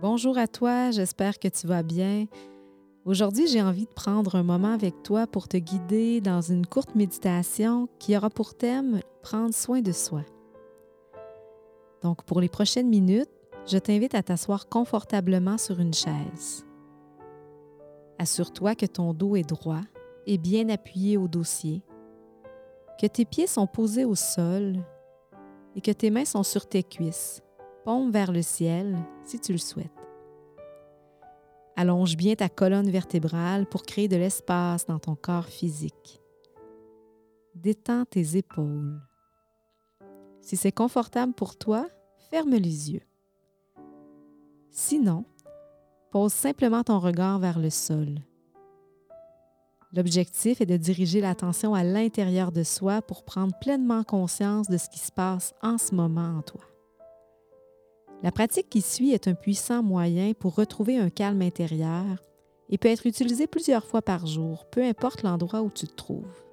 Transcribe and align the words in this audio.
Bonjour 0.00 0.38
à 0.38 0.46
toi, 0.46 0.92
j'espère 0.92 1.40
que 1.40 1.48
tu 1.48 1.66
vas 1.66 1.82
bien. 1.82 2.26
Aujourd'hui, 3.04 3.48
j'ai 3.48 3.60
envie 3.60 3.86
de 3.86 3.92
prendre 3.92 4.36
un 4.36 4.44
moment 4.44 4.72
avec 4.72 5.02
toi 5.02 5.26
pour 5.26 5.48
te 5.48 5.56
guider 5.56 6.20
dans 6.20 6.40
une 6.40 6.66
courte 6.66 6.94
méditation 6.94 7.88
qui 7.98 8.16
aura 8.16 8.30
pour 8.30 8.54
thème 8.54 9.00
Prendre 9.22 9.52
soin 9.52 9.80
de 9.80 9.90
soi. 9.90 10.22
Donc, 12.00 12.22
pour 12.22 12.40
les 12.40 12.48
prochaines 12.48 12.88
minutes, 12.88 13.28
je 13.66 13.76
t'invite 13.76 14.14
à 14.14 14.22
t'asseoir 14.22 14.68
confortablement 14.68 15.58
sur 15.58 15.80
une 15.80 15.92
chaise. 15.92 16.64
Assure-toi 18.20 18.76
que 18.76 18.86
ton 18.86 19.12
dos 19.12 19.34
est 19.34 19.48
droit 19.48 19.82
et 20.26 20.38
bien 20.38 20.68
appuyé 20.68 21.16
au 21.16 21.26
dossier, 21.26 21.82
que 23.00 23.06
tes 23.08 23.24
pieds 23.24 23.48
sont 23.48 23.66
posés 23.66 24.04
au 24.04 24.14
sol 24.14 24.76
et 25.74 25.80
que 25.80 25.90
tes 25.90 26.10
mains 26.10 26.24
sont 26.24 26.44
sur 26.44 26.68
tes 26.68 26.84
cuisses 26.84 27.42
vers 28.10 28.32
le 28.32 28.42
ciel 28.42 28.98
si 29.24 29.40
tu 29.40 29.52
le 29.52 29.58
souhaites. 29.58 29.90
Allonge 31.74 32.16
bien 32.16 32.34
ta 32.34 32.48
colonne 32.48 32.90
vertébrale 32.90 33.66
pour 33.66 33.82
créer 33.82 34.08
de 34.08 34.16
l'espace 34.16 34.84
dans 34.84 34.98
ton 34.98 35.14
corps 35.14 35.46
physique. 35.46 36.20
Détends 37.54 38.04
tes 38.04 38.36
épaules. 38.36 39.00
Si 40.42 40.56
c'est 40.56 40.72
confortable 40.72 41.32
pour 41.32 41.56
toi, 41.56 41.86
ferme 42.30 42.56
les 42.56 42.92
yeux. 42.92 43.06
Sinon, 44.70 45.24
pose 46.10 46.32
simplement 46.32 46.84
ton 46.84 46.98
regard 46.98 47.38
vers 47.38 47.58
le 47.58 47.70
sol. 47.70 48.18
L'objectif 49.94 50.60
est 50.60 50.66
de 50.66 50.76
diriger 50.76 51.22
l'attention 51.22 51.74
à 51.74 51.84
l'intérieur 51.84 52.52
de 52.52 52.62
soi 52.62 53.00
pour 53.00 53.24
prendre 53.24 53.58
pleinement 53.60 54.04
conscience 54.04 54.68
de 54.68 54.76
ce 54.76 54.90
qui 54.90 54.98
se 54.98 55.10
passe 55.10 55.54
en 55.62 55.78
ce 55.78 55.94
moment 55.94 56.36
en 56.38 56.42
toi. 56.42 56.60
La 58.22 58.32
pratique 58.32 58.68
qui 58.68 58.80
suit 58.80 59.12
est 59.12 59.28
un 59.28 59.34
puissant 59.34 59.82
moyen 59.82 60.32
pour 60.32 60.56
retrouver 60.56 60.98
un 60.98 61.08
calme 61.08 61.42
intérieur 61.42 62.04
et 62.68 62.76
peut 62.76 62.88
être 62.88 63.06
utilisée 63.06 63.46
plusieurs 63.46 63.84
fois 63.84 64.02
par 64.02 64.26
jour, 64.26 64.66
peu 64.70 64.82
importe 64.82 65.22
l'endroit 65.22 65.62
où 65.62 65.70
tu 65.70 65.86
te 65.86 65.94
trouves. 65.94 66.44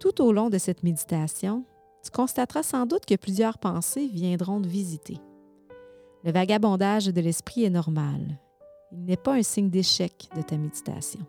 Tout 0.00 0.22
au 0.22 0.32
long 0.32 0.48
de 0.48 0.58
cette 0.58 0.82
méditation, 0.82 1.64
tu 2.02 2.10
constateras 2.10 2.62
sans 2.62 2.86
doute 2.86 3.04
que 3.04 3.16
plusieurs 3.16 3.58
pensées 3.58 4.08
viendront 4.08 4.62
te 4.62 4.68
visiter. 4.68 5.18
Le 6.24 6.32
vagabondage 6.32 7.06
de 7.06 7.20
l'esprit 7.20 7.64
est 7.64 7.70
normal. 7.70 8.38
Il 8.92 9.04
n'est 9.04 9.16
pas 9.16 9.34
un 9.34 9.42
signe 9.42 9.70
d'échec 9.70 10.28
de 10.34 10.42
ta 10.42 10.56
méditation. 10.56 11.20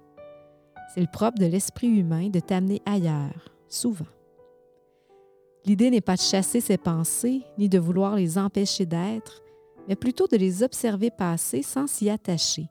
C'est 0.94 1.02
le 1.02 1.12
propre 1.12 1.40
de 1.40 1.46
l'esprit 1.46 1.88
humain 1.88 2.30
de 2.30 2.40
t'amener 2.40 2.82
ailleurs, 2.86 3.50
souvent. 3.68 4.06
L'idée 5.70 5.92
n'est 5.92 6.02
pas 6.02 6.16
de 6.16 6.22
chasser 6.22 6.62
ces 6.62 6.80
pensées, 6.80 7.44
ni 7.60 7.70
de 7.70 7.78
vouloir 7.78 8.16
les 8.16 8.40
empêcher 8.40 8.88
d'être, 8.88 9.44
mais 9.88 9.96
plutôt 9.96 10.26
de 10.26 10.36
les 10.36 10.64
observer 10.64 11.12
passer 11.12 11.62
sans 11.62 11.86
s'y 11.86 12.10
attacher, 12.10 12.66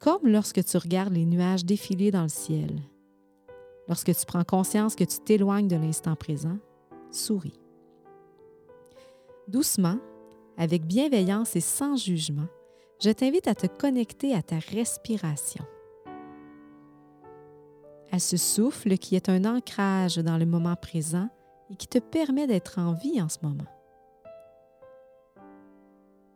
comme 0.00 0.26
lorsque 0.26 0.64
tu 0.64 0.76
regardes 0.78 1.12
les 1.12 1.24
nuages 1.24 1.64
défiler 1.64 2.10
dans 2.10 2.24
le 2.24 2.28
ciel. 2.28 2.74
Lorsque 3.86 4.12
tu 4.16 4.26
prends 4.26 4.42
conscience 4.42 4.96
que 4.96 5.04
tu 5.04 5.20
t'éloignes 5.20 5.68
de 5.68 5.76
l'instant 5.76 6.16
présent, 6.16 6.58
souris. 7.12 7.60
Doucement, 9.46 9.98
avec 10.56 10.84
bienveillance 10.84 11.54
et 11.54 11.60
sans 11.60 11.94
jugement, 11.94 12.48
je 13.00 13.10
t'invite 13.10 13.46
à 13.46 13.54
te 13.54 13.68
connecter 13.68 14.34
à 14.34 14.42
ta 14.42 14.58
respiration, 14.58 15.64
à 18.10 18.18
ce 18.18 18.36
souffle 18.36 18.98
qui 18.98 19.14
est 19.14 19.28
un 19.28 19.44
ancrage 19.44 20.16
dans 20.16 20.36
le 20.36 20.46
moment 20.46 20.74
présent 20.74 21.28
et 21.72 21.76
qui 21.76 21.88
te 21.88 21.98
permet 21.98 22.46
d'être 22.46 22.78
en 22.78 22.92
vie 22.92 23.20
en 23.20 23.28
ce 23.28 23.38
moment. 23.42 23.64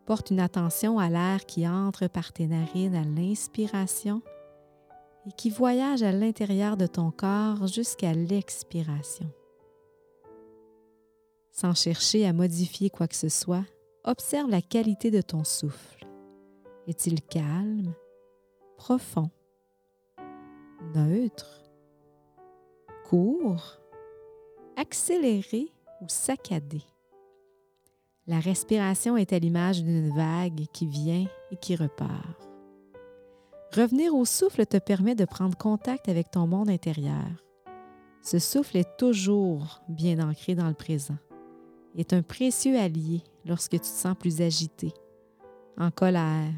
Porte 0.07 0.31
une 0.31 0.41
attention 0.41 0.99
à 0.99 1.11
l'air 1.11 1.45
qui 1.47 1.69
entre 1.69 2.07
par 2.07 2.33
tes 2.33 2.47
narines 2.47 2.95
à 2.95 3.03
l'inspiration 3.03 4.23
et 5.27 5.33
qui 5.33 5.51
voyage 5.51 6.03
à 6.03 6.13
l'intérieur 6.13 6.77
de 6.77 6.87
ton 6.87 7.11
corps 7.11 7.67
jusqu'à 7.67 8.15
l'expiration. 8.15 9.31
Sans 11.51 11.75
chercher 11.75 12.27
à 12.27 12.33
modifier 12.33 12.89
quoi 12.89 13.09
que 13.09 13.17
ce 13.17 13.29
soit, 13.29 13.65
observe 14.05 14.49
la 14.49 14.63
qualité 14.63 15.11
de 15.11 15.21
ton 15.21 15.43
souffle. 15.43 16.07
Est-il 16.87 17.21
calme, 17.21 17.93
profond, 18.77 19.31
neutre, 20.95 21.65
court? 23.05 23.81
Accéléré 24.77 25.73
ou 26.01 26.07
saccadé. 26.09 26.83
La 28.27 28.41
respiration 28.41 29.17
est 29.17 29.33
à 29.33 29.39
l'image 29.39 29.83
d'une 29.83 30.15
vague 30.15 30.67
qui 30.73 30.87
vient 30.87 31.27
et 31.51 31.57
qui 31.57 31.77
repart. 31.77 32.49
Revenir 33.75 34.15
au 34.15 34.25
souffle 34.25 34.67
te 34.67 34.79
permet 34.79 35.15
de 35.15 35.25
prendre 35.25 35.57
contact 35.57 36.09
avec 36.09 36.31
ton 36.31 36.47
monde 36.47 36.71
intérieur. 36.71 37.27
Ce 38.23 38.39
souffle 38.39 38.77
est 38.77 38.97
toujours 38.97 39.81
bien 39.89 40.19
ancré 40.19 40.55
dans 40.55 40.69
le 40.69 40.75
présent, 40.75 41.19
est 41.97 42.13
un 42.13 42.23
précieux 42.23 42.79
allié 42.79 43.23
lorsque 43.45 43.73
tu 43.73 43.81
te 43.81 43.87
sens 43.87 44.17
plus 44.19 44.41
agité, 44.41 44.93
en 45.79 45.91
colère, 45.91 46.53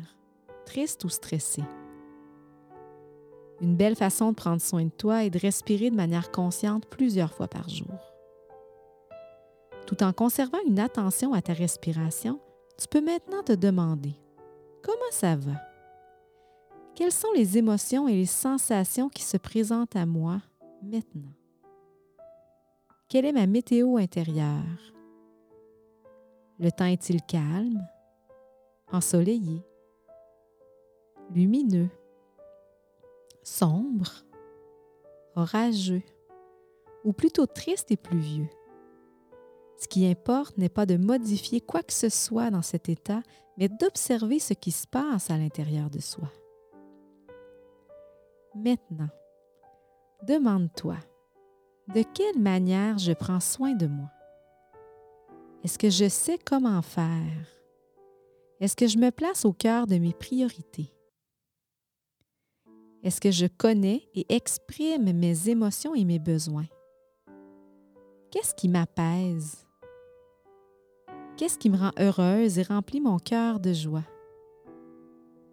triste 0.65 1.05
ou 1.05 1.09
stressé. 1.09 1.63
Une 3.61 3.77
belle 3.77 3.97
façon 3.97 4.31
de 4.31 4.37
prendre 4.37 4.61
soin 4.61 4.85
de 4.85 4.91
toi 4.91 5.25
est 5.25 5.31
de 5.31 5.39
respirer 5.39 5.91
de 5.91 5.97
manière 5.97 6.31
consciente 6.31 6.87
plusieurs 6.87 7.33
fois 7.33 7.49
par 7.49 7.69
jour. 7.69 8.13
Tout 9.87 10.03
en 10.03 10.13
conservant 10.13 10.59
une 10.67 10.79
attention 10.79 11.33
à 11.33 11.43
ta 11.43 11.55
respiration, 11.55 12.41
tu 12.79 12.87
peux 12.89 13.01
maintenant 13.01 13.43
te 13.43 13.53
demander 13.53 14.15
comment 14.83 15.11
ça 15.11 15.35
va? 15.35 15.55
Quelles 16.95 17.13
sont 17.13 17.33
les 17.35 17.59
émotions 17.59 18.07
et 18.07 18.15
les 18.15 18.27
sensations 18.27 19.09
qui 19.09 19.23
se 19.23 19.37
présentent 19.37 19.97
à 19.97 20.07
moi 20.07 20.41
maintenant? 20.83 21.33
Quelle 23.09 23.25
est 23.25 23.33
ma 23.33 23.47
météo 23.47 23.97
intérieure? 23.97 24.93
Le 26.61 26.71
temps 26.71 26.85
est-il 26.85 27.23
calme, 27.23 27.87
ensoleillé, 28.93 29.65
lumineux? 31.35 31.89
Sombre, 33.49 34.25
orageux 35.35 36.03
ou 37.05 37.13
plutôt 37.13 37.47
triste 37.47 37.91
et 37.91 37.97
pluvieux. 37.97 38.49
Ce 39.79 39.89
qui 39.89 40.07
importe 40.07 40.59
n'est 40.59 40.69
pas 40.69 40.87
de 40.87 40.97
modifier 40.97 41.61
quoi 41.61 41.83
que 41.83 41.93
ce 41.93 42.09
soit 42.09 42.51
dans 42.51 42.63
cet 42.63 42.89
état, 42.89 43.23
mais 43.57 43.69
d'observer 43.69 44.39
ce 44.39 44.55
qui 44.55 44.73
se 44.73 44.87
passe 44.87 45.31
à 45.31 45.39
l'intérieur 45.39 45.89
de 45.89 46.01
soi. 46.01 46.31
Maintenant, 48.55 49.09
demande-toi, 50.27 50.97
de 51.95 52.03
quelle 52.03 52.41
manière 52.41 52.99
je 52.99 53.13
prends 53.13 53.41
soin 53.41 53.73
de 53.75 53.87
moi? 53.87 54.11
Est-ce 55.65 55.79
que 55.79 55.91
je 55.91 56.09
sais 56.09 56.39
comment 56.39 56.83
faire? 56.83 57.47
Est-ce 58.61 58.77
que 58.77 58.89
je 58.89 58.99
me 58.99 59.11
place 59.11 59.45
au 59.45 59.53
cœur 59.53 59.87
de 59.87 59.97
mes 59.99 60.13
priorités? 60.13 60.93
Est-ce 63.05 63.21
que 63.21 63.31
je 63.31 63.47
connais 63.47 64.09
et 64.15 64.27
exprime 64.29 65.13
mes 65.13 65.49
émotions 65.49 65.95
et 65.95 66.05
mes 66.05 66.19
besoins? 66.19 66.67
Qu'est-ce 68.31 68.55
qui 68.55 68.69
m'apaise? 68.69 69.67
Qu'est-ce 71.37 71.59
qui 71.59 71.71
me 71.71 71.77
rend 71.77 71.93
heureuse 71.99 72.59
et 72.59 72.65
remplit 72.65 73.01
mon 73.01 73.19
cœur 73.19 73.61
de 73.61 73.73
joie? 73.73 74.05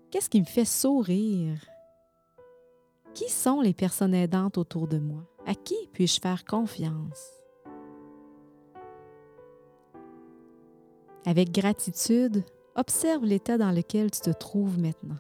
Qu'est-ce 0.10 0.30
qui 0.30 0.40
me 0.40 0.46
fait 0.46 0.66
sourire? 0.66 1.64
Qui 3.14 3.30
sont 3.30 3.62
les 3.62 3.74
personnes 3.74 4.16
aidantes 4.16 4.58
autour 4.58 4.88
de 4.88 4.98
moi? 4.98 5.22
À 5.46 5.54
qui 5.54 5.76
puis-je 5.94 6.20
faire 6.20 6.46
confiance? 6.46 7.30
Avec 11.28 11.52
gratitude, 11.52 12.44
observe 12.76 13.24
l'état 13.24 13.58
dans 13.60 13.72
lequel 13.72 14.10
tu 14.10 14.22
te 14.22 14.32
trouves 14.32 14.80
maintenant. 14.80 15.20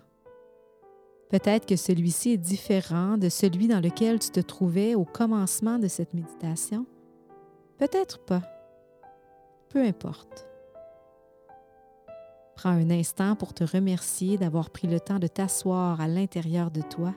Peut-être 1.30 1.66
que 1.66 1.75
celui-ci 1.75 2.31
est 2.31 2.38
différent 2.38 3.18
de 3.18 3.30
celui 3.30 3.68
dans 3.68 3.80
lequel 3.80 4.19
tu 4.19 4.30
te 4.30 4.39
trouvais 4.39 4.95
au 4.95 5.06
commencement 5.06 5.80
de 5.80 5.88
cette 5.88 6.13
méditation. 6.13 6.86
Peut-être 7.77 8.19
pas. 8.19 8.44
Peu 9.69 9.83
importe. 9.83 10.48
Prends 12.56 12.69
un 12.69 12.89
instant 12.89 13.36
pour 13.36 13.54
te 13.54 13.63
remercier 13.63 14.38
d'avoir 14.38 14.69
pris 14.69 14.88
le 14.88 15.00
temps 15.00 15.19
de 15.19 15.27
t'asseoir 15.27 16.00
à 16.00 16.07
l'intérieur 16.07 16.72
de 16.72 16.81
toi 16.81 17.13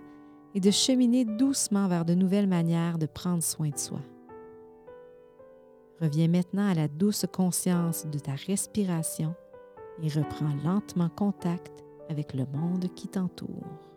et 0.54 0.60
de 0.60 0.70
cheminer 0.70 1.24
doucement 1.24 1.86
vers 1.86 2.04
de 2.04 2.14
nouvelles 2.14 2.48
manières 2.48 2.98
de 2.98 3.06
prendre 3.06 3.42
soin 3.42 3.68
de 3.68 3.78
soi. 3.78 4.00
Reviens 6.00 6.28
maintenant 6.28 6.68
à 6.68 6.74
la 6.74 6.88
douce 6.88 7.26
conscience 7.32 8.06
de 8.06 8.18
ta 8.18 8.32
respiration 8.32 9.34
et 10.02 10.08
reprends 10.08 10.54
lentement 10.64 11.08
contact 11.08 11.84
avec 12.08 12.34
le 12.34 12.46
monde 12.46 12.88
qui 12.94 13.08
t'entoure. 13.08 13.87